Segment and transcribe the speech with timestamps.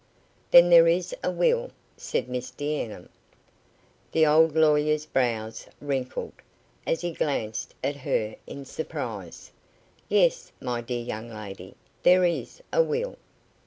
[0.49, 3.07] "Then there is a will?" said Miss D'Enghien.
[4.13, 6.33] The old lawyer's brows wrinkled,
[6.87, 9.51] as he glanced at her in surprise.
[10.09, 13.15] "Yes, my dear young lady, there is a will."